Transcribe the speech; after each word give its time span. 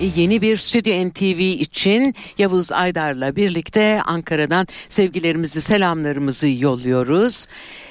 Yeni 0.00 0.42
bir 0.42 0.56
Stüdyo 0.56 1.08
NTV 1.08 1.40
için 1.40 2.14
Yavuz 2.38 2.72
Aydar'la 2.72 3.36
birlikte 3.36 4.02
Ankara'dan 4.02 4.66
sevgilerimizi, 4.88 5.62
selamlarımızı 5.62 6.48
yolluyoruz. 6.48 7.46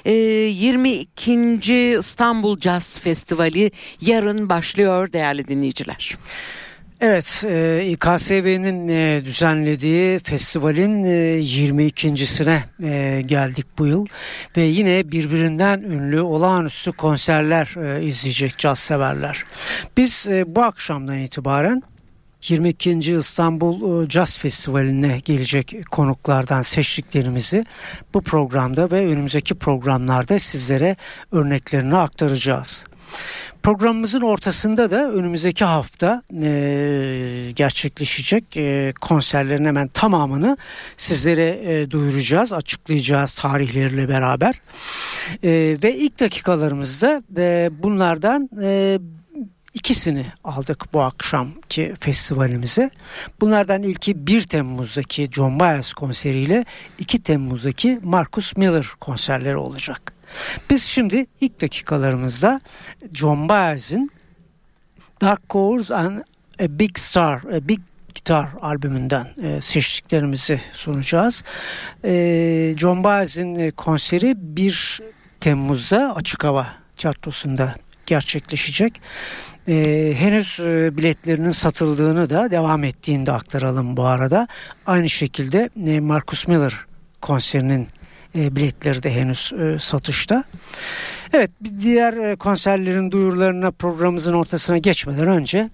22. 0.06 1.32
Ee, 1.74 1.98
İstanbul 2.00 2.60
Jazz 2.60 3.00
Festivali 3.00 3.72
yarın 4.02 4.50
başlıyor 4.50 5.14
değerli 5.14 5.48
dinleyiciler. 5.48 6.18
Evet, 7.02 7.44
e, 7.48 7.86
e, 8.90 9.26
düzenlediği 9.26 10.20
festivalin 10.20 11.04
e, 11.04 11.40
22.sine 11.40 12.64
e, 12.84 13.22
geldik 13.22 13.66
bu 13.78 13.88
yıl 13.88 14.06
ve 14.58 14.62
yine 14.62 15.12
birbirinden 15.12 15.80
ünlü 15.82 16.22
olağanüstü 16.22 16.92
konserler 16.92 17.98
e, 17.98 18.04
izleyecek 18.04 18.58
caz 18.58 18.80
severler. 18.80 19.44
Biz 19.98 20.28
e, 20.32 20.56
bu 20.56 20.64
akşamdan 20.64 21.18
itibaren 21.18 21.84
22. 22.42 22.92
İstanbul 23.18 24.04
e, 24.04 24.10
Jazz 24.10 24.38
Festivali'ne 24.38 25.20
gelecek 25.26 25.76
konuklardan 25.92 26.62
seçtiklerimizi 26.62 27.66
bu 28.14 28.22
programda 28.22 28.92
ve 28.92 29.08
önümüzdeki 29.08 29.56
programlarda 29.56 30.40
sizlere 30.40 30.96
örneklerini 31.32 31.96
aktaracağız. 31.96 32.86
Programımızın 33.64 34.22
ortasında 34.22 34.92
da 34.92 35.12
önümüzdeki 35.12 35.66
hafta 35.66 36.24
e, 36.44 37.52
gerçekleşecek 37.56 38.58
e, 38.58 38.94
konserlerin 39.02 39.66
hemen 39.66 39.88
tamamını 39.88 40.58
sizlere 40.98 41.60
e, 41.64 41.92
duyuracağız, 41.92 42.54
açıklayacağız 42.54 43.34
tarihleriyle 43.34 44.10
beraber. 44.10 44.62
E, 45.44 45.78
ve 45.84 45.96
ilk 45.96 46.20
dakikalarımızda 46.20 47.24
e, 47.38 47.70
bunlardan 47.84 48.50
e, 48.64 49.00
ikisini 49.78 50.26
aldık 50.44 50.94
bu 50.94 51.02
akşamki 51.02 51.94
festivalimize. 52.00 52.90
Bunlardan 53.42 53.84
ilki 53.84 54.28
1 54.28 54.42
Temmuz'daki 54.42 55.30
John 55.32 55.60
Baez 55.60 55.94
konseriyle 55.94 56.66
2 57.00 57.24
Temmuz'daki 57.24 58.00
Marcus 58.04 58.58
Miller 58.58 58.88
konserleri 59.00 59.58
olacak. 59.58 60.14
Biz 60.70 60.84
şimdi 60.84 61.26
ilk 61.42 61.62
dakikalarımızda 61.62 62.62
John 63.14 63.50
Baez'in 63.50 64.12
Dark 65.22 65.42
Chords 65.50 65.92
and 65.92 66.18
a 66.60 66.80
Big 66.80 66.98
Star, 66.98 67.44
a 67.44 67.68
Big 67.68 67.80
Gitar 68.16 68.48
albümünden 68.62 69.28
e, 69.44 69.62
seçtiklerimizi 69.62 70.62
sunacağız. 70.74 71.44
E, 72.04 72.74
John 72.78 73.04
Baez'in 73.04 73.56
e, 73.56 73.72
konseri 73.72 74.36
1 74.38 75.00
Temmuz'da 75.40 76.16
Açık 76.16 76.44
Hava 76.44 76.68
Tiyatrosu'nda 76.98 77.76
gerçekleşecek. 78.06 79.02
Ee, 79.68 80.14
henüz 80.18 80.60
e, 80.60 80.98
biletlerinin 80.98 81.50
satıldığını 81.50 82.30
da 82.30 82.52
devam 82.52 82.84
ettiğini 82.84 83.26
de 83.26 83.32
aktaralım 83.32 83.98
bu 83.98 84.06
arada. 84.06 84.48
Aynı 84.86 85.10
şekilde 85.10 85.70
e, 85.88 86.00
Marcus 86.00 86.48
Miller 86.48 86.74
konserinin 87.22 87.88
e, 88.36 88.56
biletleri 88.56 89.04
de 89.04 89.14
henüz 89.14 89.54
e, 89.54 89.80
satışta. 89.80 90.44
Evet 91.34 91.52
bir 91.62 91.82
diğer 91.82 92.14
e, 92.14 92.36
konserlerin 92.36 93.12
duyurularına 93.12 93.72
programımızın 93.72 94.34
ortasına 94.34 94.78
geçmeden 94.78 95.28
önce 95.28 95.70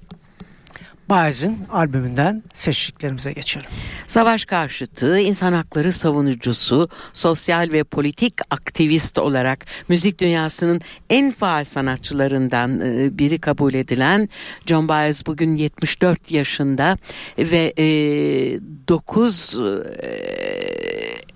Baez'in 1.10 1.58
albümünden 1.72 2.44
seçtiklerimize 2.54 3.34
geçelim. 3.34 3.66
Savaş 4.08 4.46
karşıtı, 4.46 5.20
insan 5.20 5.54
hakları 5.54 5.92
savunucusu, 5.92 6.90
sosyal 7.14 7.70
ve 7.72 7.84
politik 7.84 8.34
aktivist 8.50 9.20
olarak 9.20 9.66
müzik 9.88 10.20
dünyasının 10.20 10.82
en 11.10 11.32
faal 11.32 11.64
sanatçılarından 11.64 12.82
e, 12.82 13.18
biri 13.18 13.40
kabul 13.40 13.74
edilen 13.74 14.30
John 14.66 14.88
Baez 14.88 15.26
bugün 15.26 15.56
74 15.56 16.32
yaşında 16.32 16.98
ve 17.38 17.74
9 18.88 19.60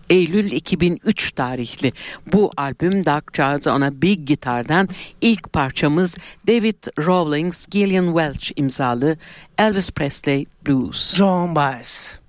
Eylül 0.09 0.51
2003 0.51 1.31
tarihli 1.31 1.93
bu 2.33 2.51
albüm 2.57 3.05
Dark 3.05 3.33
Charles 3.33 3.67
on 3.67 3.81
a 3.81 4.01
Big 4.01 4.25
Gitar'dan 4.25 4.89
ilk 5.21 5.53
parçamız 5.53 6.17
David 6.47 6.83
Rawlings, 6.99 7.67
Gillian 7.67 8.05
Welch 8.05 8.51
imzalı 8.55 9.17
Elvis 9.57 9.91
Presley 9.91 10.45
Blues. 10.67 11.15
John 11.15 11.55
Baez. 11.55 12.19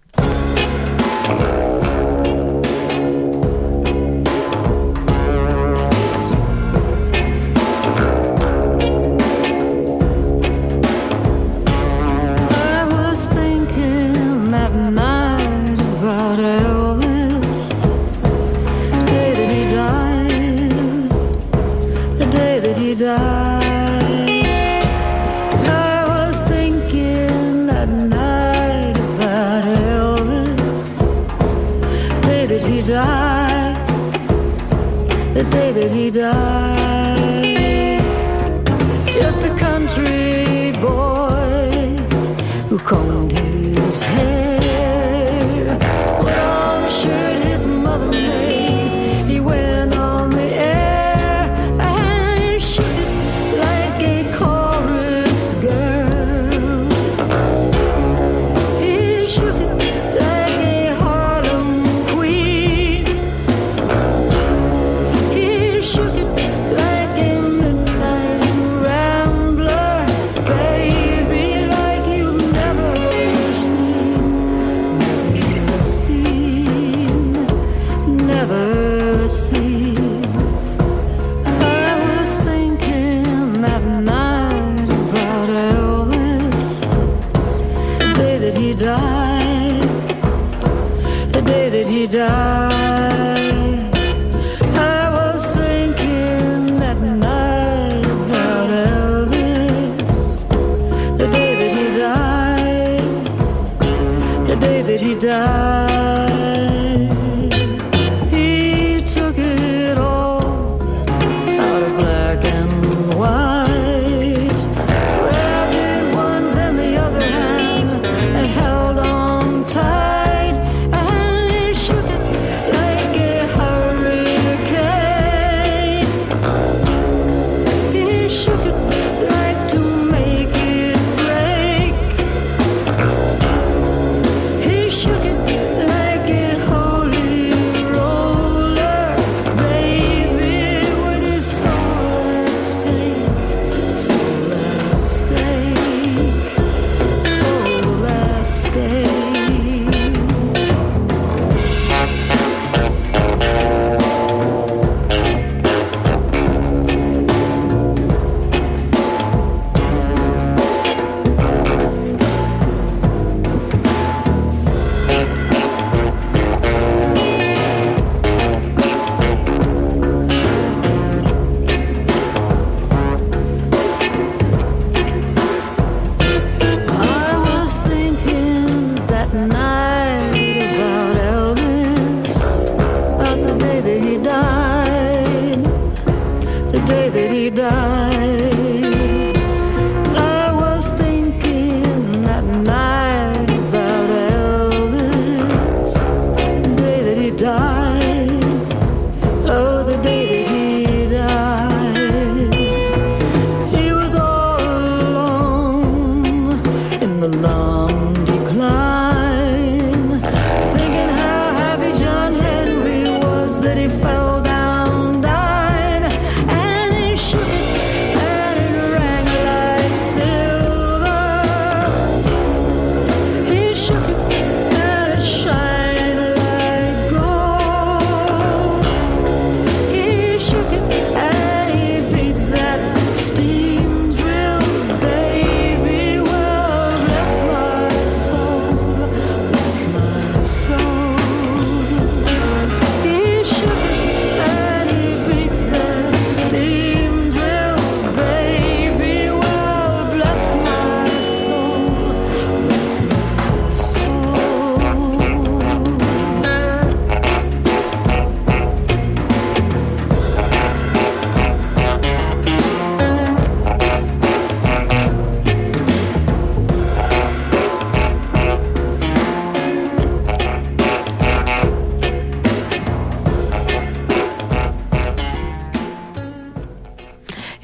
die 92.19 92.58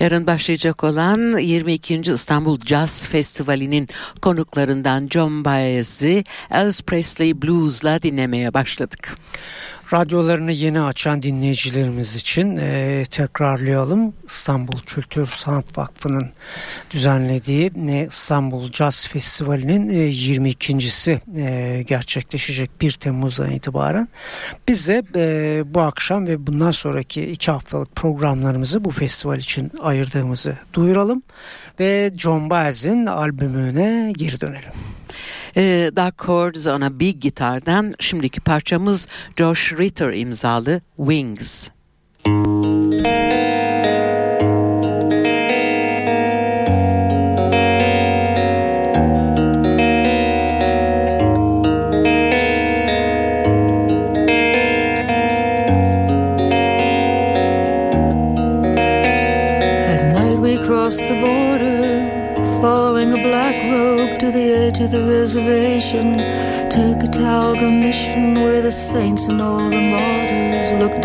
Yarın 0.04 0.26
başlayacak 0.26 0.84
olan 0.84 1.38
22. 1.38 2.00
İstanbul 2.00 2.60
Jazz 2.60 3.06
Festivali'nin 3.08 3.88
konuklarından 4.22 5.08
John 5.10 5.44
Baez'i 5.44 6.24
Elvis 6.50 6.82
Presley 6.82 7.42
Blues'la 7.42 8.02
dinlemeye 8.02 8.54
başladık. 8.54 9.18
Radyolarını 9.92 10.52
yeni 10.52 10.80
açan 10.80 11.22
dinleyicilerimiz 11.22 12.16
için 12.16 12.56
e, 12.56 13.02
tekrarlayalım. 13.10 14.14
İstanbul 14.26 14.78
Kültür 14.78 15.26
Sanat 15.26 15.78
Vakfı'nın 15.78 16.30
düzenlediği 16.90 17.72
e, 17.88 18.06
İstanbul 18.06 18.72
Jazz 18.72 19.08
Festivali'nin 19.08 19.88
e, 19.88 20.08
22.si 20.08 21.20
e, 21.36 21.82
gerçekleşecek 21.86 22.70
1 22.80 22.92
Temmuz'dan 22.92 23.50
itibaren. 23.50 24.08
Biz 24.68 24.88
de 24.88 25.02
e, 25.16 25.74
bu 25.74 25.80
akşam 25.80 26.26
ve 26.26 26.46
bundan 26.46 26.70
sonraki 26.70 27.30
iki 27.30 27.50
haftalık 27.50 27.96
programlarımızı 27.96 28.84
bu 28.84 28.90
festival 28.90 29.38
için 29.38 29.72
ayırdığımızı 29.82 30.58
duyuralım. 30.72 31.22
Ve 31.80 32.12
John 32.16 32.50
Baez'in 32.50 33.06
albümüne 33.06 34.12
geri 34.16 34.40
dönelim. 34.40 34.93
E, 35.56 35.90
Dark 35.96 36.18
Chords 36.26 36.66
on 36.66 36.80
a 36.80 37.00
Big 37.00 37.20
Gitar'dan 37.20 37.94
şimdiki 38.00 38.40
parçamız 38.40 39.08
Josh 39.36 39.72
Ritter 39.72 40.12
imzalı 40.12 40.80
Wings. 40.96 41.68
At 42.26 42.83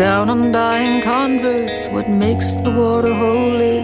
down 0.00 0.30
on 0.30 0.50
dying 0.50 1.02
converts. 1.02 1.86
What 1.88 2.08
makes 2.08 2.54
the 2.62 2.70
water 2.70 3.12
holy 3.12 3.80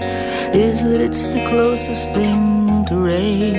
is 0.66 0.82
that 0.82 1.02
it's 1.02 1.26
the 1.26 1.46
closest 1.50 2.14
thing 2.14 2.86
to 2.86 2.96
rain. 2.96 3.54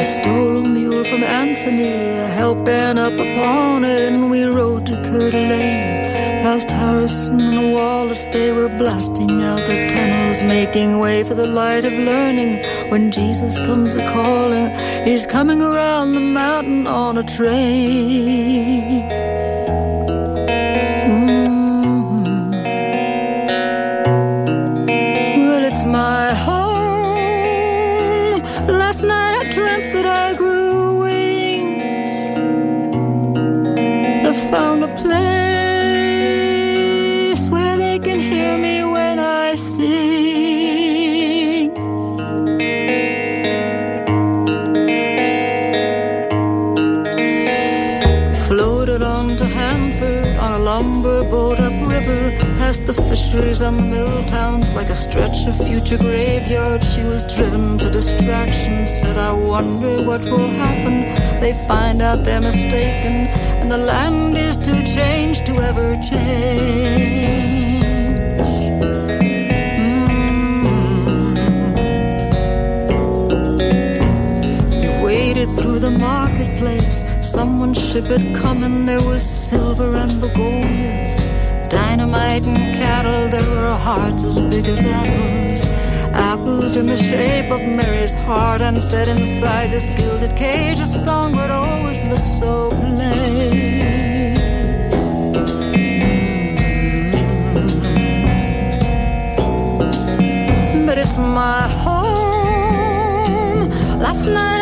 I 0.00 0.02
stole 0.02 0.56
a 0.56 0.68
mule 0.68 1.04
from 1.04 1.22
Anthony, 1.22 2.18
I 2.18 2.28
helped 2.42 2.68
Ann 2.68 2.98
up 2.98 3.12
upon 3.12 3.84
it, 3.84 4.12
and 4.12 4.32
we 4.32 4.42
rode 4.42 4.84
to 4.86 4.96
Coeur 5.04 5.30
d'Alene. 5.30 6.42
Past 6.42 6.72
Harrison 6.72 7.38
and 7.38 7.72
Wallace, 7.72 8.26
they 8.32 8.50
were 8.50 8.68
blasting 8.68 9.42
out 9.42 9.64
their 9.64 9.88
tunnels, 10.36 10.48
making 10.48 10.98
way 10.98 11.24
for 11.24 11.34
the 11.34 11.46
light 11.46 11.84
of 11.84 11.92
learning. 11.92 12.62
When 12.90 13.10
Jesus 13.10 13.58
comes 13.58 13.96
a 13.96 14.12
calling, 14.12 14.70
he's 15.04 15.26
coming 15.26 15.62
around 15.62 16.12
the 16.12 16.20
mountain 16.20 16.86
on 16.86 17.18
a 17.18 17.22
train. 17.22 19.05
The 52.86 52.94
fisheries 52.94 53.60
and 53.60 53.78
the 53.78 53.82
mill 53.82 54.24
towns 54.26 54.70
like 54.72 54.90
a 54.90 54.94
stretch 54.94 55.46
of 55.46 55.56
future 55.66 55.98
graveyard. 55.98 56.82
She 56.84 57.02
was 57.02 57.26
driven 57.26 57.78
to 57.80 57.90
distraction, 57.90 58.86
said, 58.86 59.18
I 59.18 59.32
wonder 59.32 60.02
what 60.02 60.22
will 60.22 60.50
happen. 60.50 61.00
They 61.40 61.52
find 61.66 62.00
out 62.00 62.22
they're 62.24 62.40
mistaken, 62.40 63.26
and 63.60 63.70
the 63.70 63.78
land 63.78 64.38
is 64.38 64.56
too 64.56 64.82
changed 64.84 65.46
to 65.46 65.54
ever 65.56 65.96
change. 65.96 67.26
Through 75.60 75.78
the 75.78 75.90
marketplace. 75.92 77.04
Someone's 77.20 77.78
ship 77.78 78.06
had 78.06 78.34
come 78.36 78.64
and 78.64 78.88
there 78.88 79.02
was 79.02 79.22
silver 79.22 79.94
and 79.94 80.20
begonias. 80.20 81.20
Dynamite 81.68 82.44
and 82.44 82.76
cattle, 82.76 83.28
there 83.28 83.48
were 83.50 83.74
hearts 83.74 84.22
as 84.24 84.40
big 84.40 84.66
as 84.66 84.84
apples. 84.84 85.64
Apples 86.12 86.76
in 86.76 86.86
the 86.86 86.96
shape 86.96 87.50
of 87.50 87.60
Mary's 87.60 88.14
heart, 88.14 88.60
and 88.60 88.82
set 88.82 89.08
inside 89.08 89.70
this 89.70 89.90
gilded 89.90 90.36
cage, 90.36 90.78
a 90.78 90.84
song 90.84 91.36
would 91.36 91.50
always 91.50 92.00
look 92.02 92.24
so 92.24 92.70
plain. 92.70 93.66
but 100.86 100.98
it's 101.04 101.18
my 101.18 101.68
home. 101.84 103.68
Last 103.98 104.24
night 104.24 104.55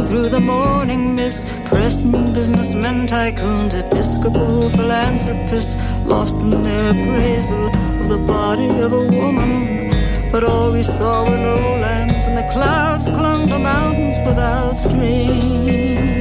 through 0.00 0.28
the 0.28 0.40
morning 0.40 1.14
mist, 1.14 1.46
pressing 1.66 2.32
businessmen, 2.32 3.06
tycoons, 3.06 3.74
episcopal 3.74 4.70
philanthropists, 4.70 5.74
lost 6.06 6.40
in 6.40 6.62
their 6.62 6.90
appraisal 6.90 7.66
of 8.00 8.08
the 8.08 8.18
body 8.18 8.68
of 8.68 8.92
a 8.92 9.04
woman. 9.20 9.90
But 10.32 10.44
all 10.44 10.72
we 10.72 10.82
saw 10.82 11.24
were 11.28 11.36
lowlands, 11.36 12.26
and 12.26 12.36
the 12.36 12.48
clouds 12.52 13.06
clung 13.06 13.46
to 13.48 13.58
mountains 13.58 14.18
without 14.26 14.76
streams. 14.76 16.11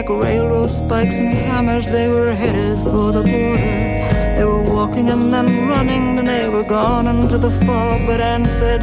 Like 0.00 0.08
railroad 0.08 0.70
spikes 0.70 1.18
and 1.18 1.34
hammers. 1.34 1.90
They 1.90 2.08
were 2.08 2.32
headed 2.34 2.78
for 2.84 3.12
the 3.12 3.22
border. 3.22 4.36
They 4.36 4.44
were 4.44 4.62
walking 4.62 5.10
and 5.10 5.30
then 5.32 5.68
running, 5.68 6.16
then 6.16 6.24
they 6.24 6.48
were 6.48 6.64
gone 6.64 7.06
into 7.06 7.36
the 7.36 7.50
fog. 7.50 8.06
But 8.06 8.20
Anne 8.20 8.48
said, 8.48 8.80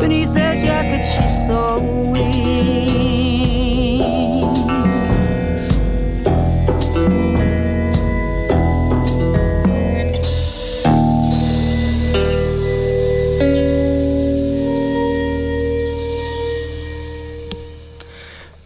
beneath 0.00 0.34
their 0.34 0.56
jackets, 0.56 1.08
she 1.14 1.28
saw 1.46 1.78
wings. 1.78 2.88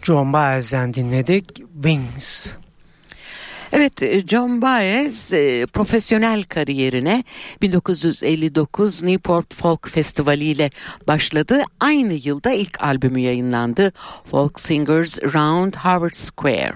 John 0.02 0.32
Baez'den 0.32 0.90
dinledik 0.94 1.41
Wings. 1.74 2.52
Evet 3.72 4.02
e, 4.02 4.26
John 4.26 4.62
Baez 4.62 5.32
e, 5.32 5.66
profesyonel 5.66 6.42
kariyerine 6.42 7.24
1959 7.62 9.02
Newport 9.02 9.54
Folk 9.54 9.88
Festivali 9.88 10.44
ile 10.44 10.70
başladı. 11.08 11.62
Aynı 11.80 12.12
yılda 12.12 12.50
ilk 12.52 12.82
albümü 12.82 13.20
yayınlandı. 13.20 13.92
Folk 14.30 14.60
Singers 14.60 15.22
Round 15.22 15.74
Harvard 15.74 16.12
Square. 16.12 16.74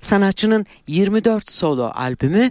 Sanatçının 0.00 0.66
24 0.86 1.50
solo 1.50 1.90
albümü 1.94 2.50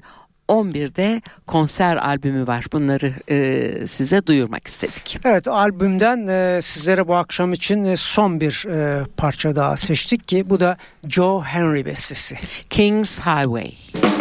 11'de 0.49 1.21
konser 1.47 1.97
albümü 1.97 2.47
var. 2.47 2.65
Bunları 2.71 3.13
e, 3.29 3.87
size 3.87 4.27
duyurmak 4.27 4.67
istedik. 4.67 5.19
Evet 5.25 5.47
albümden 5.47 6.27
e, 6.27 6.61
sizlere 6.61 7.07
bu 7.07 7.15
akşam 7.15 7.53
için 7.53 7.83
e, 7.83 7.97
son 7.97 8.39
bir 8.39 8.65
e, 8.69 9.05
parça 9.17 9.55
daha 9.55 9.77
seçtik 9.77 10.27
ki 10.27 10.49
bu 10.49 10.59
da 10.59 10.77
Joe 11.07 11.41
Henry 11.41 11.85
bestesi. 11.85 12.37
King's 12.69 13.19
Highway. 13.19 13.73
I 13.95 14.12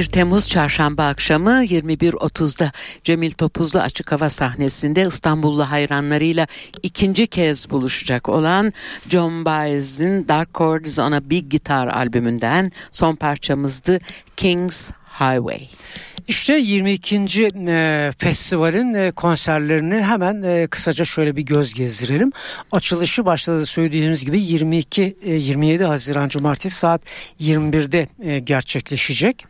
1 0.00 0.04
Temmuz 0.04 0.48
çarşamba 0.48 1.06
akşamı 1.06 1.50
21.30'da 1.50 2.72
Cemil 3.04 3.30
Topuzlu 3.30 3.80
açık 3.80 4.12
hava 4.12 4.28
sahnesinde 4.28 5.06
İstanbullu 5.06 5.70
hayranlarıyla 5.70 6.46
ikinci 6.82 7.26
kez 7.26 7.70
buluşacak 7.70 8.28
olan 8.28 8.72
John 9.08 9.44
Baez'in 9.44 10.28
Dark 10.28 10.54
Chords 10.54 10.98
on 10.98 11.12
a 11.12 11.30
Big 11.30 11.50
Guitar 11.50 11.86
albümünden 11.88 12.72
son 12.90 13.16
parçamızdı 13.16 13.98
King's 14.36 14.90
Highway. 15.20 15.68
İşte 16.28 16.54
22. 16.54 17.16
e, 17.68 18.12
festivalin 18.18 18.94
e, 18.94 19.10
konserlerini 19.10 20.02
hemen 20.02 20.42
e, 20.42 20.66
kısaca 20.66 21.04
şöyle 21.04 21.36
bir 21.36 21.42
göz 21.42 21.74
gezdirelim. 21.74 22.32
Açılışı 22.72 23.26
başladı 23.26 23.66
söylediğimiz 23.66 24.24
gibi 24.24 24.42
22 24.42 25.16
e, 25.22 25.32
27 25.32 25.84
Haziran 25.84 26.28
Cumartesi 26.28 26.76
saat 26.76 27.02
21'de 27.40 28.08
e, 28.22 28.38
gerçekleşecek. 28.38 29.49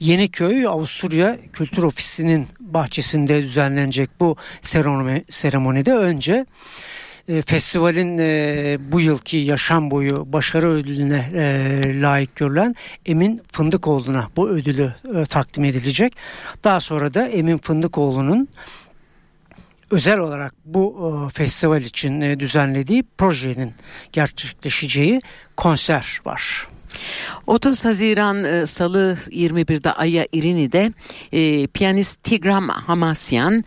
Yeniköy 0.00 0.66
Avusturya 0.66 1.36
Kültür 1.52 1.82
Ofisi'nin 1.82 2.48
bahçesinde 2.60 3.42
düzenlenecek 3.42 4.10
bu 4.20 4.36
seremoni, 4.60 5.24
seremonide 5.28 5.94
önce 5.94 6.46
e, 7.28 7.42
festivalin 7.42 8.18
e, 8.18 8.78
bu 8.80 9.00
yılki 9.00 9.36
yaşam 9.36 9.90
boyu 9.90 10.32
başarı 10.32 10.68
ödülüne 10.68 11.30
e, 11.34 12.00
layık 12.00 12.36
görülen 12.36 12.74
Emin 13.06 13.40
Fındıkoğlu'na 13.52 14.28
bu 14.36 14.48
ödülü 14.48 14.94
e, 15.14 15.24
takdim 15.24 15.64
edilecek. 15.64 16.16
Daha 16.64 16.80
sonra 16.80 17.14
da 17.14 17.26
Emin 17.26 17.58
Fındıkoğlu'nun 17.58 18.48
özel 19.90 20.18
olarak 20.18 20.54
bu 20.64 21.26
e, 21.28 21.32
festival 21.34 21.82
için 21.82 22.20
e, 22.20 22.40
düzenlediği 22.40 23.04
projenin 23.18 23.74
gerçekleşeceği 24.12 25.20
konser 25.56 26.20
var. 26.24 26.68
30 27.46 27.84
Haziran 27.84 28.44
e, 28.44 28.66
Salı 28.66 29.18
21'de 29.30 29.92
Aya 29.92 30.26
İrini'de 30.32 30.92
e, 31.32 31.66
piyanist 31.66 32.22
Tigram 32.22 32.68
Hamasyan 32.68 33.64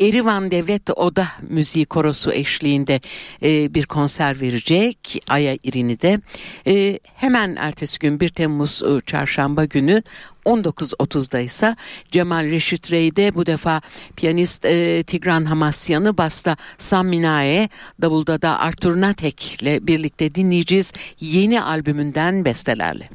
Erivan 0.00 0.50
Devlet 0.50 0.90
Oda 0.96 1.28
Müziği 1.42 1.84
Korosu 1.84 2.32
eşliğinde 2.32 3.00
e, 3.42 3.74
bir 3.74 3.86
konser 3.86 4.40
verecek 4.40 5.22
Aya 5.28 5.56
İrini'de. 5.62 6.20
E, 6.66 6.98
hemen 7.14 7.56
ertesi 7.56 7.98
gün 7.98 8.20
1 8.20 8.28
Temmuz 8.28 8.82
e, 8.82 9.00
çarşamba 9.06 9.64
günü 9.64 10.02
19.30'da 10.46 11.40
ise 11.40 11.76
Cemal 12.10 12.44
Reşit 12.44 12.92
Rey'de 12.92 13.34
bu 13.34 13.46
defa 13.46 13.80
piyanist 14.16 14.64
e, 14.64 15.02
Tigran 15.02 15.44
Hamasyan'ı 15.44 16.18
basta 16.18 16.56
Sam 16.78 17.06
Minae, 17.06 17.68
davulda 18.02 18.42
da 18.42 18.58
Artur 18.58 19.00
Natek 19.00 19.62
ile 19.62 19.86
birlikte 19.86 20.34
dinleyeceğiz 20.34 20.92
yeni 21.20 21.62
albümünden 21.62 22.44
bestelerle. 22.44 23.08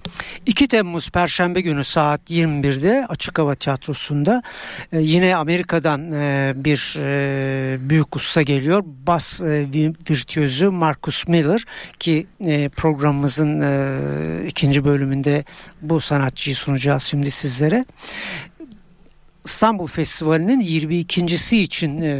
2 0.46 0.68
Temmuz 0.68 1.10
Perşembe 1.10 1.62
günü 1.62 1.84
saat 1.84 2.32
21'de 2.32 3.06
Açık 3.10 3.40
Hava 3.40 3.56
Tiyatrosu'nda 3.56 4.44
e, 4.92 5.00
yine 5.00 5.36
Amerika'dan 5.36 6.12
e, 6.12 6.54
bir 6.56 6.96
e, 7.00 7.90
büyük 7.90 8.16
usta 8.16 8.42
geliyor. 8.42 8.84
Bas 8.86 9.42
e, 9.42 9.68
virtüözü 10.10 10.70
Marcus 10.70 11.28
Miller 11.28 11.66
ki 12.00 12.28
e, 12.46 12.70
programımızın 12.70 13.62
e, 13.62 14.48
ikinci 14.48 14.86
bölümünde 14.86 15.44
bu 15.82 16.02
sanatçıyı 16.02 16.56
sunacağız 16.56 17.04
şimdi 17.16 17.32
sizlere. 17.32 17.86
İstanbul 19.46 19.88
Festivali'nin 19.88 20.62
22.si 20.62 21.58
için 21.58 22.02
e, 22.02 22.18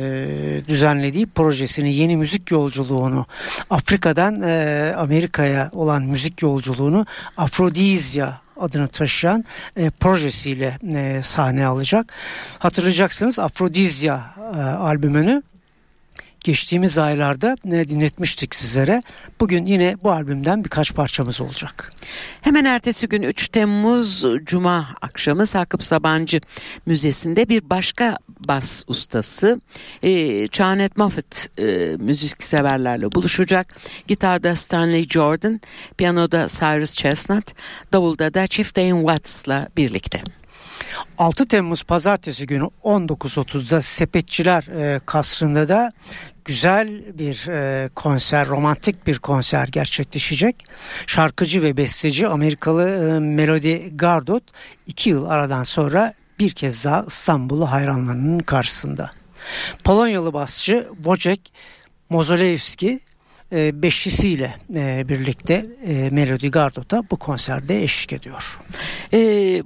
düzenlediği 0.68 1.26
projesini, 1.28 1.96
yeni 1.96 2.18
müzik 2.18 2.52
yolculuğunu, 2.52 3.26
Afrika'dan 3.70 4.42
e, 4.42 4.94
Amerika'ya 4.98 5.70
olan 5.74 6.04
müzik 6.04 6.42
yolculuğunu 6.42 7.06
Afrodizya 7.38 8.42
adını 8.58 8.88
taşıyan 8.88 9.46
e, 9.78 9.90
projesiyle 9.90 10.78
e, 10.96 11.22
sahne 11.22 11.66
alacak. 11.66 12.14
Hatırlayacaksınız 12.60 13.40
Afrodizya 13.40 14.36
e, 14.56 14.62
albümünü 14.62 15.44
geçtiğimiz 16.46 16.98
aylarda 16.98 17.56
ne 17.66 17.88
dinletmiştik 17.88 18.56
sizlere. 18.56 19.04
Bugün 19.40 19.66
yine 19.66 19.98
bu 20.04 20.12
albümden 20.12 20.64
birkaç 20.64 20.94
parçamız 20.94 21.42
olacak. 21.42 21.94
Hemen 22.42 22.66
ertesi 22.66 23.08
gün 23.08 23.22
3 23.22 23.48
Temmuz 23.48 24.26
Cuma 24.44 24.88
akşamı 25.02 25.46
Sakıp 25.46 25.84
Sabancı 25.84 26.42
Müzesi'nde 26.86 27.50
bir 27.50 27.70
başka 27.70 28.18
bas 28.40 28.84
ustası 28.88 29.62
e, 30.04 30.48
Çanet 30.48 30.98
Moffat 30.98 31.50
e, 31.58 31.64
müzik 32.00 32.44
severlerle 32.44 33.12
buluşacak. 33.12 33.76
Gitarda 34.08 34.56
Stanley 34.56 35.08
Jordan, 35.08 35.62
piyanoda 35.98 36.48
Cyrus 36.48 36.94
Chestnut, 36.94 37.46
davulda 37.94 38.34
da 38.34 38.48
Chieftain 38.48 39.00
Watts'la 39.00 39.68
birlikte. 39.78 40.22
6 41.18 41.48
Temmuz 41.48 41.84
pazartesi 41.84 42.48
günü 42.48 42.70
19.30'da 42.84 43.82
Sepetçiler 43.82 44.64
e, 44.64 45.00
Kasrı'nda 45.06 45.70
da 45.70 45.94
güzel 46.46 47.18
bir 47.18 47.48
e, 47.50 47.90
konser, 47.96 48.48
romantik 48.48 49.08
bir 49.08 49.20
konser 49.20 49.68
gerçekleşecek. 49.68 50.56
Şarkıcı 51.08 51.62
ve 51.62 51.78
besteci 51.78 52.28
Amerikalı 52.28 52.90
e, 52.90 53.20
Melody 53.20 53.90
Gardot 53.96 54.44
iki 54.88 55.10
yıl 55.10 55.26
aradan 55.26 55.64
sonra 55.64 56.14
bir 56.40 56.50
kez 56.50 56.86
daha 56.86 57.04
İstanbul'u 57.08 57.72
hayranlarının 57.72 58.40
karşısında. 58.40 59.10
Polonyalı 59.84 60.34
basçı 60.34 60.88
Wojciech 60.96 61.42
Mozolewski 62.10 63.00
e, 63.52 63.84
beşlisiyle 63.84 64.56
e, 64.76 65.10
birlikte 65.10 65.66
e, 65.86 66.10
Melody 66.10 66.48
Gardot'a 66.48 67.04
bu 67.12 67.18
konserde 67.18 67.84
eşlik 67.84 68.14
ediyor. 68.14 68.60
E, 69.14 69.20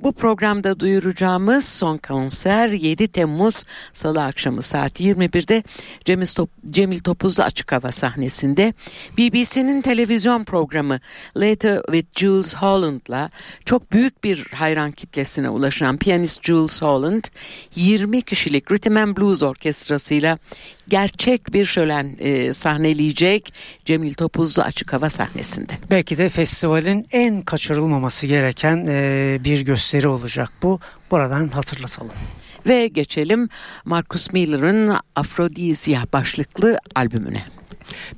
bu 0.04 0.12
programda 0.12 0.80
duyuracağımız 0.80 1.66
son 1.66 1.98
konser 1.98 2.70
7 2.70 3.08
Temmuz 3.08 3.64
Salı 3.94 4.24
akşamı 4.24 4.62
saat 4.62 5.02
21'de 5.02 5.64
Cemil, 6.06 6.26
Top, 6.26 6.50
Cemil 6.70 7.00
Topuzlu 7.00 7.44
Açık 7.44 7.72
Hava 7.72 7.92
sahnesinde 7.92 8.74
BBC'nin 9.18 9.82
televizyon 9.82 10.44
programı 10.44 11.00
Later 11.38 11.82
with 11.86 12.20
Jules 12.20 12.56
Holland'la 12.56 13.30
çok 13.66 13.92
büyük 13.92 14.24
bir 14.24 14.46
hayran 14.56 14.92
kitlesine 14.92 15.50
ulaşan 15.50 15.98
piyanist 15.98 16.44
Jules 16.44 16.82
Holland 16.82 17.24
20 17.76 18.22
kişilik 18.22 18.72
Rhythm 18.72 18.98
and 18.98 19.18
Blues 19.18 19.44
orkestrasıyla 19.44 20.38
gerçek 20.90 21.54
bir 21.54 21.66
şölen 21.66 22.16
e, 22.20 22.54
sahneleyecek 22.54 23.54
Cemil 23.86 24.14
Topuzlu 24.14 24.64
açık 24.64 24.94
hava 24.94 25.10
sahnesinde. 25.10 25.74
Belki 25.92 26.18
de 26.18 26.30
festivalin 26.30 27.08
en 27.12 27.42
kaçırılmaması 27.42 28.28
gereken 28.28 28.86
e, 28.90 29.38
bir 29.44 29.62
gösteri 29.62 30.08
olacak 30.08 30.50
bu. 30.64 30.80
Buradan 31.12 31.48
hatırlatalım. 31.48 32.12
Ve 32.68 32.88
geçelim 32.88 33.50
Marcus 33.86 34.34
Miller'ın 34.34 34.98
Afrodizya 35.16 36.06
başlıklı 36.14 36.78
albümüne. 36.96 37.44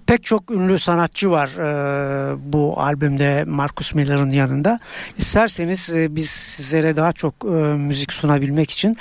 Pek 0.05 0.23
çok 0.23 0.51
ünlü 0.51 0.79
sanatçı 0.79 1.29
var 1.29 1.49
e, 1.49 2.35
bu 2.53 2.81
albümde 2.81 3.43
Marcus 3.47 3.93
Miller'ın 3.93 4.31
yanında. 4.31 4.79
İsterseniz 5.17 5.89
e, 5.89 6.15
biz 6.15 6.29
sizlere 6.29 6.95
daha 6.95 7.13
çok 7.13 7.33
e, 7.45 7.47
müzik 7.77 8.13
sunabilmek 8.13 8.71
için 8.71 8.97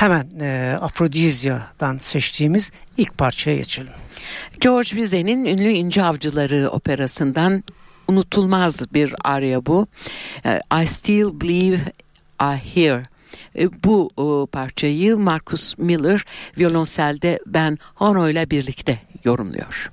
hemen 0.00 0.30
e, 0.40 0.78
Afrodizya'dan 0.80 1.98
seçtiğimiz 1.98 2.72
ilk 2.96 3.18
parçaya 3.18 3.56
geçelim. 3.56 3.92
George 4.60 4.96
Bizet'in 4.96 5.44
ünlü 5.44 5.70
İnci 5.70 6.02
Avcıları 6.02 6.70
operasından 6.70 7.64
unutulmaz 8.08 8.94
bir 8.94 9.14
arya 9.24 9.66
bu. 9.66 9.86
E, 10.46 10.60
I 10.82 10.86
Still 10.86 11.40
Believe 11.40 11.80
I 12.40 12.74
Hear. 12.74 13.02
E, 13.58 13.82
bu 13.84 14.10
parçayı 14.52 15.16
Marcus 15.16 15.78
Miller 15.78 16.24
violonselde 16.58 17.40
Ben 17.46 17.78
Hono 17.94 18.28
ile 18.28 18.50
birlikte 18.50 18.98
yorumluyor. 19.24 19.90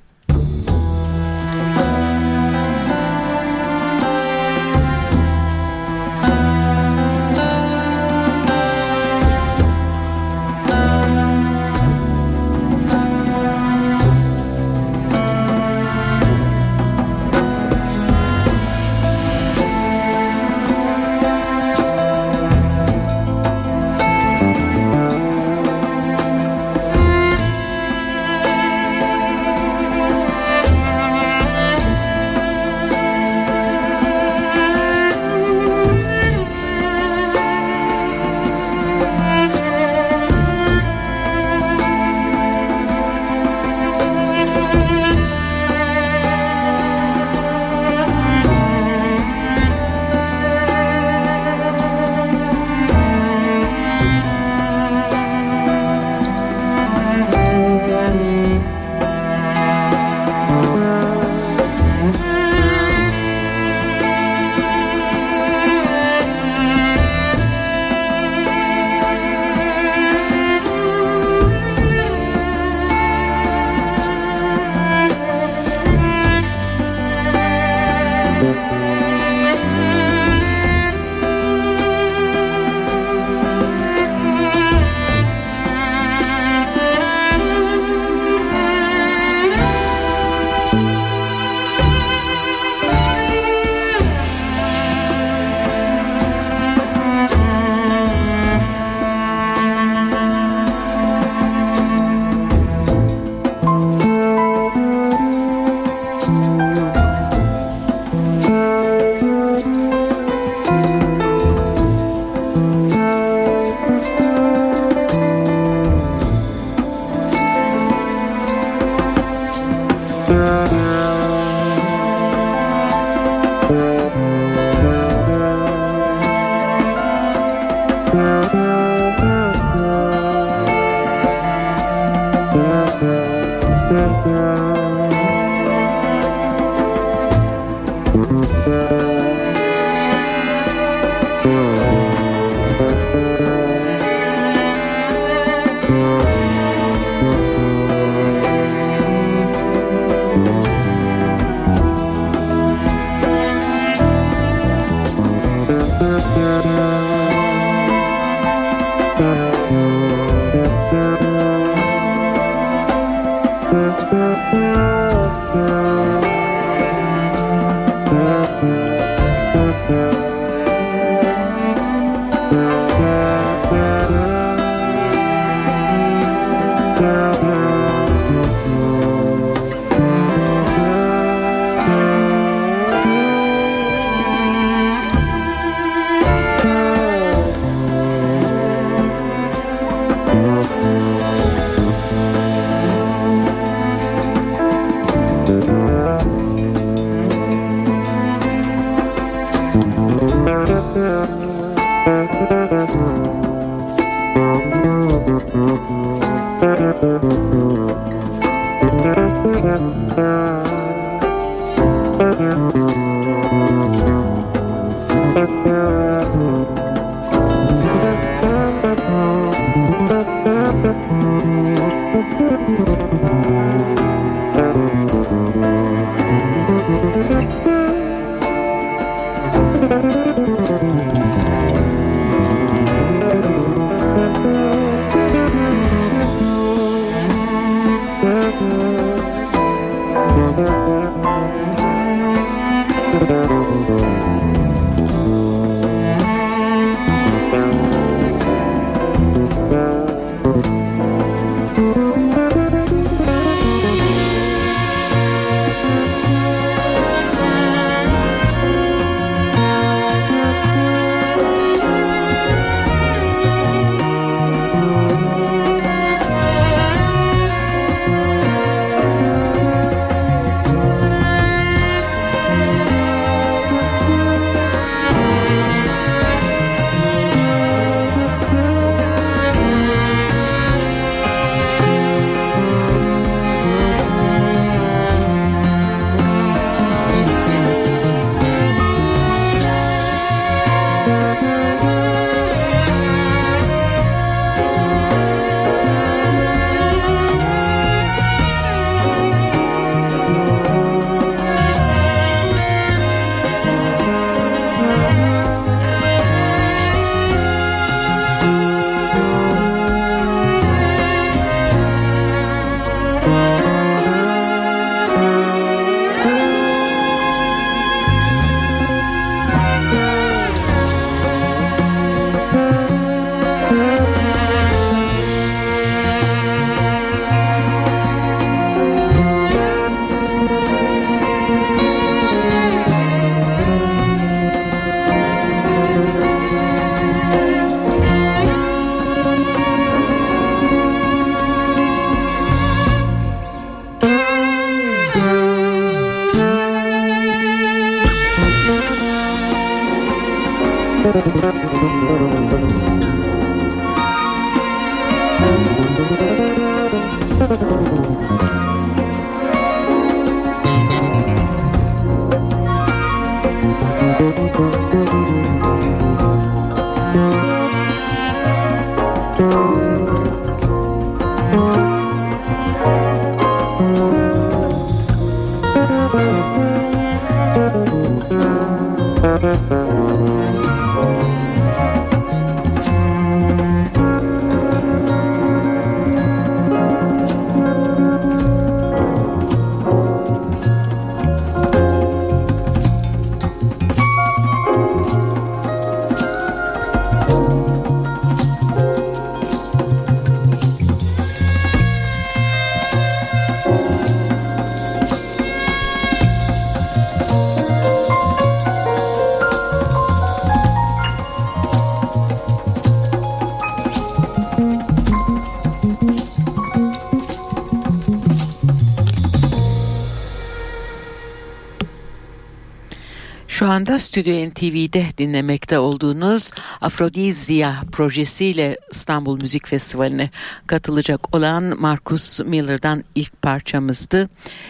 Anda 423.98 424.06
Stüdyo 424.06 424.50
NTV'de 424.50 425.06
dinlemekte 425.18 425.80
olduğunuz 425.80 426.52
Afrodizya 426.82 427.76
projesiyle 427.92 428.78
İstanbul 428.92 429.42
Müzik 429.42 429.68
Festivali'ne 429.68 430.30
katılacak 430.68 431.36
olan 431.36 431.82
Marcus 431.82 432.40
Miller'dan 432.40 433.04
ilk 433.16 433.42
parçamızdı. 433.42 434.30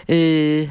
Ee, 0.10 0.66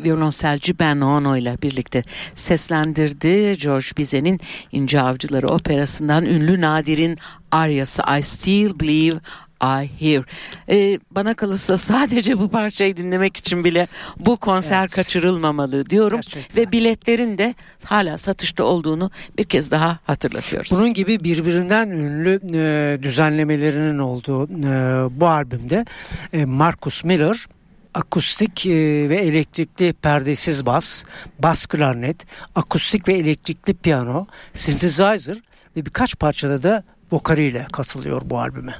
violonselci 0.00 0.78
Ben 0.78 1.00
Ono 1.00 1.36
ile 1.36 1.56
birlikte 1.62 2.02
seslendirdi. 2.34 3.58
George 3.58 3.86
Bizet'in 3.98 4.40
İnce 4.72 5.00
Avcıları 5.00 5.48
operasından 5.48 6.24
ünlü 6.24 6.60
Nadir'in 6.60 7.18
aryası 7.50 8.02
I 8.18 8.22
Still 8.22 8.80
Believe 8.80 9.20
I 9.62 9.90
Hear. 9.98 10.24
Ee, 10.68 10.98
bana 11.10 11.34
kalırsa 11.34 11.78
sadece 11.78 12.38
bu 12.38 12.48
parçayı 12.50 12.96
dinlemek 12.96 13.36
için 13.36 13.64
bile 13.64 13.86
bu 14.18 14.36
konser 14.36 14.80
Evet. 14.80 14.94
kaçırılmamalı 14.94 15.86
diyorum. 15.86 16.16
Gerçekten. 16.16 16.62
Ve 16.62 16.72
biletlerin 16.72 17.38
de 17.38 17.54
hala 17.84 18.18
satışta 18.18 18.64
olduğunu 18.64 19.10
bir 19.38 19.44
kez 19.44 19.70
daha 19.70 19.98
hatırlatıyoruz. 20.04 20.70
Bunun 20.72 20.94
gibi 20.94 21.24
birbirinden 21.24 21.90
ünlü 21.90 22.40
e, 22.54 23.02
düzenlemelerinin 23.02 23.98
olduğu 23.98 24.44
e, 24.44 25.20
bu 25.20 25.26
albümde 25.28 25.84
e, 26.32 26.44
Marcus 26.44 27.04
Miller 27.04 27.46
akustik 27.94 28.66
e, 28.66 28.70
ve 29.08 29.16
elektrikli 29.16 29.92
perdesiz 29.92 30.66
bas, 30.66 31.04
bas 31.38 31.66
klarnet, 31.66 32.16
akustik 32.54 33.08
ve 33.08 33.14
elektrikli 33.14 33.74
piyano, 33.74 34.26
synthesizer 34.54 35.36
ve 35.76 35.86
birkaç 35.86 36.18
parçada 36.18 36.62
da 36.62 36.82
vokaliyle 37.12 37.66
katılıyor 37.72 38.22
bu 38.24 38.40
albüme. 38.40 38.74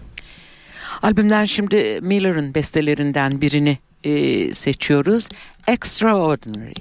Albümden 1.03 1.45
şimdi 1.45 1.99
Miller'ın 2.03 2.55
bestelerinden 2.55 3.41
birini 3.41 3.79
e, 4.05 4.55
seçiyoruz. 4.55 5.29
Extraordinary. 5.69 6.73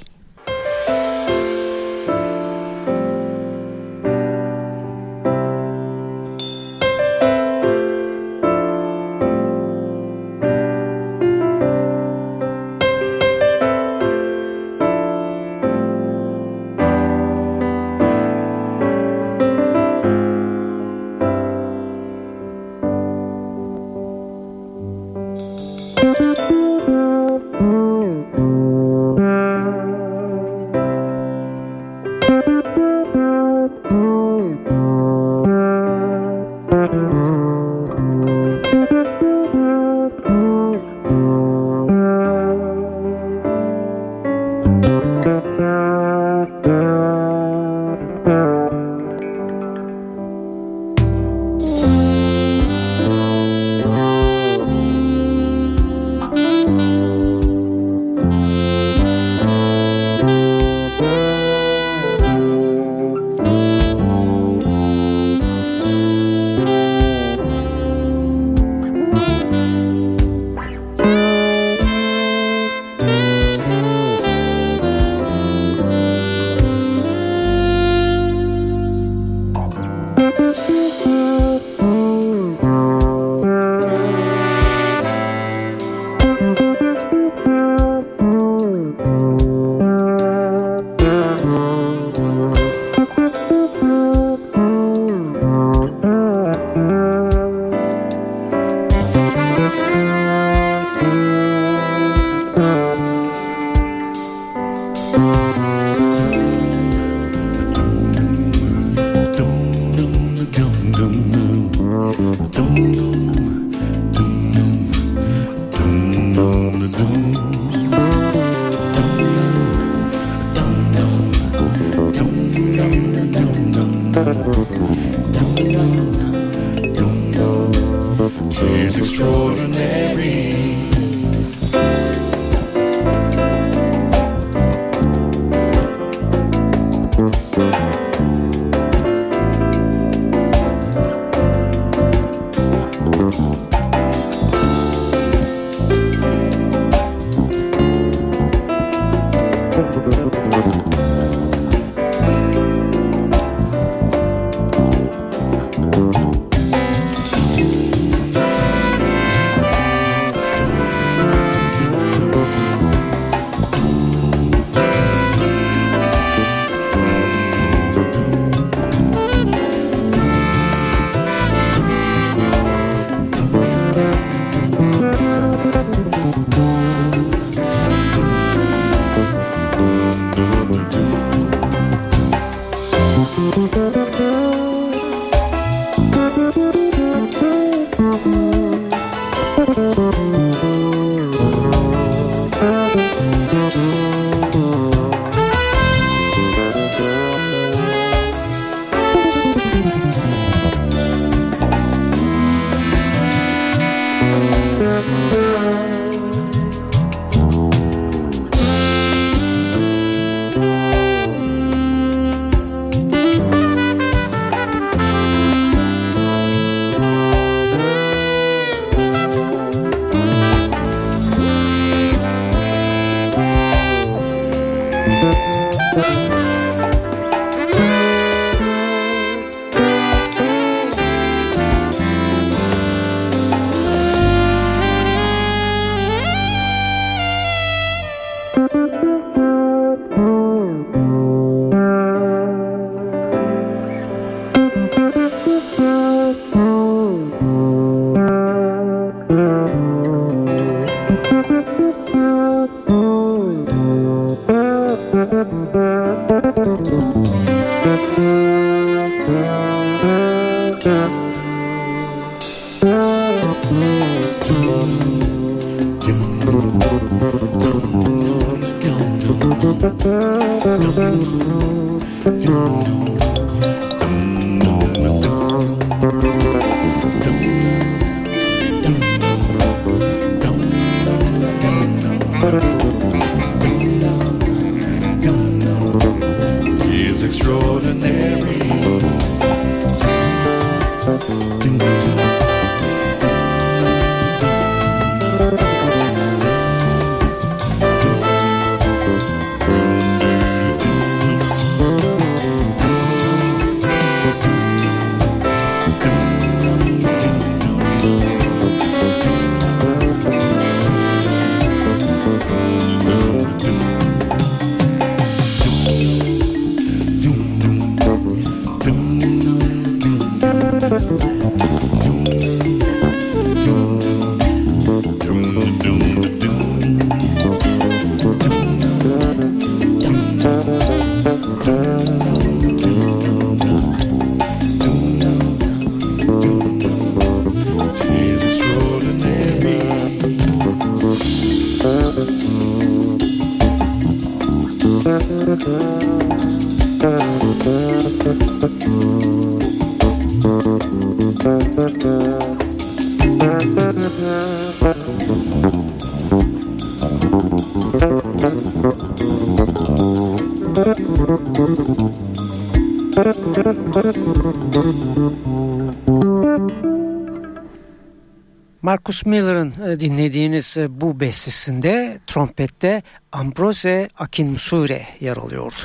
Marcus 369.10 369.26
Miller'ın 369.26 369.74
e, 369.88 370.00
dinlediğiniz 370.00 370.78
e, 370.78 371.02
bu 371.02 371.20
bestesinde 371.20 372.20
trompette 372.28 373.04
Ambrose 373.32 374.10
Akinmusure 374.18 375.08
yer 375.20 375.38
alıyordu. 375.38 375.76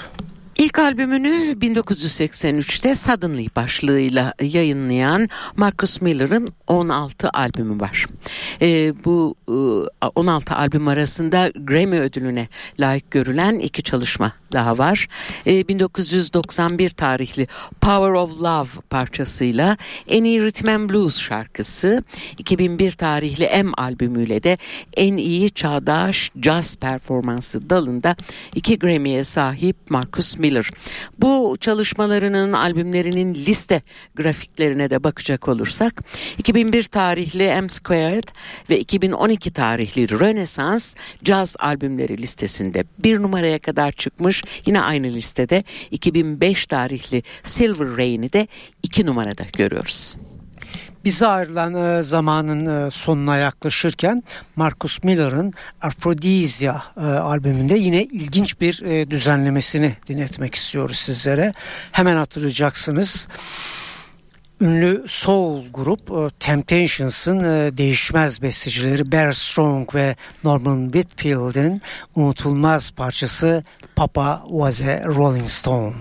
İlk 0.64 0.78
albümünü 0.78 1.58
1983'te 1.60 2.94
Suddenly 2.94 3.46
başlığıyla 3.56 4.34
yayınlayan 4.40 5.28
Marcus 5.56 6.00
Miller'ın 6.00 6.52
16 6.66 7.30
albümü 7.30 7.80
var. 7.80 8.06
E, 8.62 8.92
bu 9.04 9.34
e, 10.02 10.06
16 10.06 10.54
albüm 10.54 10.88
arasında 10.88 11.50
Grammy 11.56 11.98
ödülüne 11.98 12.48
layık 12.80 13.10
görülen 13.10 13.58
iki 13.58 13.82
çalışma 13.82 14.32
daha 14.52 14.78
var. 14.78 15.08
E, 15.46 15.68
1991 15.68 16.90
tarihli 16.90 17.46
Power 17.80 18.10
of 18.10 18.40
Love 18.42 18.68
parçasıyla 18.90 19.76
en 20.08 20.24
iyi 20.24 20.42
Rhythm 20.42 20.68
and 20.68 20.90
Blues 20.90 21.18
şarkısı, 21.18 22.04
2001 22.38 22.90
tarihli 22.90 23.44
M 23.64 23.72
albümüyle 23.76 24.42
de 24.42 24.58
en 24.96 25.16
iyi 25.16 25.50
çağdaş 25.50 26.30
jazz 26.42 26.76
performansı 26.76 27.70
dalında 27.70 28.16
iki 28.54 28.78
Grammy'ye 28.78 29.24
sahip 29.24 29.76
Marcus 29.90 30.38
Miller. 30.38 30.53
Bu 31.18 31.56
çalışmalarının 31.60 32.52
albümlerinin 32.52 33.34
liste 33.34 33.82
grafiklerine 34.14 34.90
de 34.90 35.04
bakacak 35.04 35.48
olursak 35.48 36.02
2001 36.38 36.82
tarihli 36.82 37.60
M 37.62 37.68
Squared 37.68 38.28
ve 38.70 38.78
2012 38.78 39.52
tarihli 39.52 40.20
Renaissance 40.20 40.84
caz 41.24 41.56
albümleri 41.58 42.18
listesinde 42.18 42.84
bir 42.98 43.22
numaraya 43.22 43.58
kadar 43.58 43.92
çıkmış. 43.92 44.44
Yine 44.66 44.80
aynı 44.80 45.06
listede 45.06 45.64
2005 45.90 46.66
tarihli 46.66 47.22
Silver 47.42 47.96
Rain'i 47.96 48.32
de 48.32 48.48
iki 48.82 49.06
numarada 49.06 49.42
görüyoruz. 49.52 50.16
Bize 51.04 51.26
ayrılan 51.26 51.74
e, 51.74 52.02
zamanın 52.02 52.86
e, 52.86 52.90
sonuna 52.90 53.36
yaklaşırken 53.36 54.22
Marcus 54.56 55.02
Miller'ın 55.02 55.52
Aphrodisia 55.82 56.82
e, 56.96 57.00
albümünde 57.00 57.74
yine 57.74 58.02
ilginç 58.02 58.60
bir 58.60 58.82
e, 58.82 59.10
düzenlemesini 59.10 59.96
dinletmek 60.08 60.54
istiyoruz 60.54 60.96
sizlere. 60.96 61.52
Hemen 61.92 62.16
hatırlayacaksınız. 62.16 63.28
Ünlü 64.60 65.04
soul 65.08 65.64
grup 65.74 66.10
e, 66.10 66.28
Temptations'ın 66.40 67.40
e, 67.40 67.76
değişmez 67.76 68.42
bestecileri 68.42 69.12
Bear 69.12 69.32
Strong 69.32 69.94
ve 69.94 70.16
Norman 70.44 70.84
Whitfield'in 70.84 71.82
unutulmaz 72.14 72.90
parçası 72.90 73.64
Papa 73.96 74.42
Was 74.48 74.82
a 74.82 75.04
Rolling 75.04 75.48
Stone. 75.48 75.94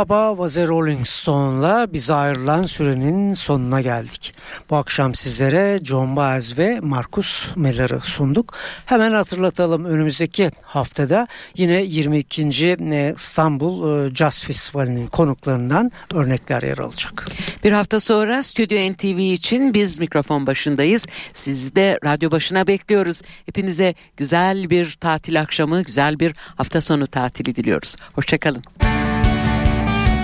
Papa 0.00 0.30
was 0.36 0.68
Rolling 0.68 1.06
Stone'la 1.06 1.92
bize 1.92 2.14
ayrılan 2.14 2.62
sürenin 2.62 3.34
sonuna 3.34 3.80
geldik. 3.80 4.32
Bu 4.70 4.76
akşam 4.76 5.14
sizlere 5.14 5.80
John 5.84 6.16
Baez 6.16 6.58
ve 6.58 6.80
Marcus 6.80 7.56
Miller'ı 7.56 8.00
sunduk. 8.00 8.54
Hemen 8.86 9.12
hatırlatalım 9.12 9.84
önümüzdeki 9.84 10.50
haftada 10.62 11.26
yine 11.56 11.82
22. 11.82 12.42
E, 12.42 13.12
İstanbul 13.16 14.06
e, 14.06 14.14
Jazz 14.14 14.44
Festivali'nin 14.44 15.06
konuklarından 15.06 15.92
örnekler 16.14 16.62
yer 16.62 16.78
alacak. 16.78 17.26
Bir 17.64 17.72
hafta 17.72 18.00
sonra 18.00 18.42
Stüdyo 18.42 18.92
NTV 18.92 19.18
için 19.18 19.74
biz 19.74 19.98
mikrofon 19.98 20.46
başındayız. 20.46 21.06
Sizi 21.32 21.76
de 21.76 21.98
radyo 22.04 22.30
başına 22.30 22.66
bekliyoruz. 22.66 23.22
Hepinize 23.46 23.94
güzel 24.16 24.70
bir 24.70 24.96
tatil 25.00 25.40
akşamı, 25.40 25.82
güzel 25.82 26.20
bir 26.20 26.34
hafta 26.56 26.80
sonu 26.80 27.06
tatili 27.06 27.56
diliyoruz. 27.56 27.96
Hoşçakalın. 28.14 28.62